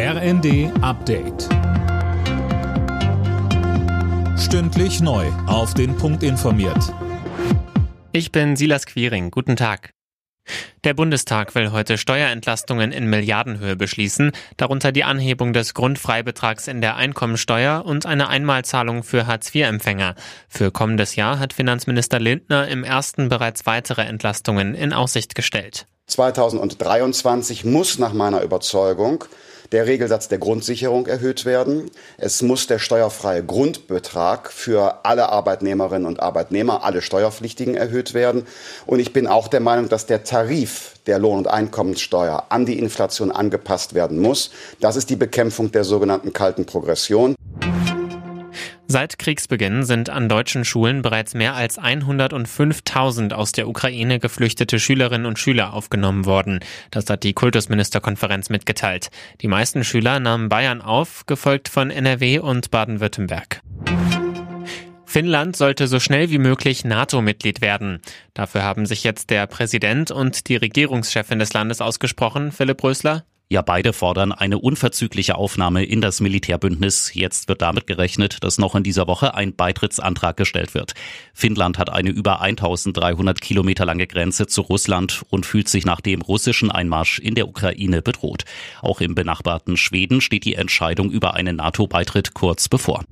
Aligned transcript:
RND 0.00 0.70
Update. 0.80 1.48
Stündlich 4.38 5.00
neu. 5.00 5.26
Auf 5.48 5.74
den 5.74 5.96
Punkt 5.96 6.22
informiert. 6.22 6.94
Ich 8.12 8.30
bin 8.30 8.54
Silas 8.54 8.86
Quiring. 8.86 9.32
Guten 9.32 9.56
Tag. 9.56 9.90
Der 10.84 10.94
Bundestag 10.94 11.56
will 11.56 11.72
heute 11.72 11.98
Steuerentlastungen 11.98 12.92
in 12.92 13.10
Milliardenhöhe 13.10 13.74
beschließen, 13.74 14.30
darunter 14.56 14.92
die 14.92 15.02
Anhebung 15.02 15.52
des 15.52 15.74
Grundfreibetrags 15.74 16.68
in 16.68 16.80
der 16.80 16.94
Einkommensteuer 16.94 17.84
und 17.84 18.06
eine 18.06 18.28
Einmalzahlung 18.28 19.02
für 19.02 19.26
Hartz-IV-Empfänger. 19.26 20.14
Für 20.48 20.70
kommendes 20.70 21.16
Jahr 21.16 21.40
hat 21.40 21.52
Finanzminister 21.52 22.20
Lindner 22.20 22.68
im 22.68 22.84
ersten 22.84 23.28
bereits 23.28 23.66
weitere 23.66 24.02
Entlastungen 24.02 24.76
in 24.76 24.92
Aussicht 24.92 25.34
gestellt. 25.34 25.88
2023 26.06 27.64
muss 27.64 27.98
nach 27.98 28.12
meiner 28.12 28.42
Überzeugung 28.42 29.24
der 29.72 29.86
Regelsatz 29.86 30.28
der 30.28 30.38
Grundsicherung 30.38 31.06
erhöht 31.06 31.44
werden. 31.44 31.90
Es 32.16 32.42
muss 32.42 32.66
der 32.66 32.78
steuerfreie 32.78 33.44
Grundbetrag 33.44 34.50
für 34.52 35.04
alle 35.04 35.28
Arbeitnehmerinnen 35.28 36.06
und 36.06 36.20
Arbeitnehmer, 36.20 36.84
alle 36.84 37.02
Steuerpflichtigen 37.02 37.74
erhöht 37.74 38.14
werden. 38.14 38.46
Und 38.86 39.00
ich 39.00 39.12
bin 39.12 39.26
auch 39.26 39.48
der 39.48 39.60
Meinung, 39.60 39.88
dass 39.88 40.06
der 40.06 40.24
Tarif 40.24 40.94
der 41.06 41.18
Lohn- 41.18 41.38
und 41.38 41.48
Einkommenssteuer 41.48 42.44
an 42.50 42.66
die 42.66 42.78
Inflation 42.78 43.32
angepasst 43.32 43.94
werden 43.94 44.18
muss. 44.18 44.50
Das 44.80 44.96
ist 44.96 45.10
die 45.10 45.16
Bekämpfung 45.16 45.72
der 45.72 45.84
sogenannten 45.84 46.32
kalten 46.32 46.66
Progression. 46.66 47.34
Seit 48.90 49.18
Kriegsbeginn 49.18 49.82
sind 49.82 50.08
an 50.08 50.30
deutschen 50.30 50.64
Schulen 50.64 51.02
bereits 51.02 51.34
mehr 51.34 51.54
als 51.54 51.78
105.000 51.78 53.34
aus 53.34 53.52
der 53.52 53.68
Ukraine 53.68 54.18
geflüchtete 54.18 54.80
Schülerinnen 54.80 55.26
und 55.26 55.38
Schüler 55.38 55.74
aufgenommen 55.74 56.24
worden. 56.24 56.60
Das 56.90 57.10
hat 57.10 57.22
die 57.22 57.34
Kultusministerkonferenz 57.34 58.48
mitgeteilt. 58.48 59.10
Die 59.42 59.48
meisten 59.48 59.84
Schüler 59.84 60.20
nahmen 60.20 60.48
Bayern 60.48 60.80
auf, 60.80 61.26
gefolgt 61.26 61.68
von 61.68 61.90
NRW 61.90 62.38
und 62.38 62.70
Baden-Württemberg. 62.70 63.60
Finnland 65.04 65.54
sollte 65.54 65.86
so 65.86 66.00
schnell 66.00 66.30
wie 66.30 66.38
möglich 66.38 66.86
NATO-Mitglied 66.86 67.60
werden. 67.60 68.00
Dafür 68.32 68.62
haben 68.62 68.86
sich 68.86 69.04
jetzt 69.04 69.28
der 69.28 69.46
Präsident 69.46 70.10
und 70.10 70.48
die 70.48 70.56
Regierungschefin 70.56 71.38
des 71.38 71.52
Landes 71.52 71.82
ausgesprochen, 71.82 72.52
Philipp 72.52 72.82
Rösler. 72.82 73.26
Ja, 73.50 73.62
beide 73.62 73.94
fordern 73.94 74.32
eine 74.32 74.58
unverzügliche 74.58 75.36
Aufnahme 75.36 75.82
in 75.82 76.02
das 76.02 76.20
Militärbündnis. 76.20 77.14
Jetzt 77.14 77.48
wird 77.48 77.62
damit 77.62 77.86
gerechnet, 77.86 78.44
dass 78.44 78.58
noch 78.58 78.74
in 78.74 78.82
dieser 78.82 79.06
Woche 79.06 79.32
ein 79.32 79.56
Beitrittsantrag 79.56 80.36
gestellt 80.36 80.74
wird. 80.74 80.92
Finnland 81.32 81.78
hat 81.78 81.88
eine 81.88 82.10
über 82.10 82.42
1300 82.42 83.40
Kilometer 83.40 83.86
lange 83.86 84.06
Grenze 84.06 84.48
zu 84.48 84.60
Russland 84.60 85.24
und 85.30 85.46
fühlt 85.46 85.70
sich 85.70 85.86
nach 85.86 86.02
dem 86.02 86.20
russischen 86.20 86.70
Einmarsch 86.70 87.20
in 87.20 87.34
der 87.34 87.48
Ukraine 87.48 88.02
bedroht. 88.02 88.44
Auch 88.82 89.00
im 89.00 89.14
benachbarten 89.14 89.78
Schweden 89.78 90.20
steht 90.20 90.44
die 90.44 90.54
Entscheidung 90.54 91.10
über 91.10 91.32
einen 91.32 91.56
NATO-Beitritt 91.56 92.34
kurz 92.34 92.68
bevor. 92.68 93.04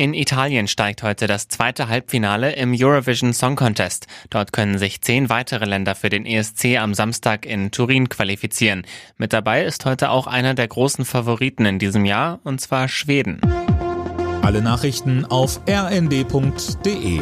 In 0.00 0.14
Italien 0.14 0.68
steigt 0.68 1.02
heute 1.02 1.26
das 1.26 1.48
zweite 1.48 1.88
Halbfinale 1.88 2.52
im 2.52 2.72
Eurovision 2.72 3.32
Song 3.32 3.56
Contest. 3.56 4.06
Dort 4.30 4.52
können 4.52 4.78
sich 4.78 5.00
zehn 5.00 5.28
weitere 5.28 5.64
Länder 5.64 5.96
für 5.96 6.08
den 6.08 6.24
ESC 6.24 6.78
am 6.78 6.94
Samstag 6.94 7.44
in 7.44 7.72
Turin 7.72 8.08
qualifizieren. 8.08 8.86
Mit 9.16 9.32
dabei 9.32 9.64
ist 9.64 9.86
heute 9.86 10.10
auch 10.10 10.28
einer 10.28 10.54
der 10.54 10.68
großen 10.68 11.04
Favoriten 11.04 11.66
in 11.66 11.80
diesem 11.80 12.04
Jahr, 12.04 12.38
und 12.44 12.60
zwar 12.60 12.86
Schweden. 12.86 13.40
Alle 14.40 14.62
Nachrichten 14.62 15.24
auf 15.24 15.60
rnd.de 15.68 17.20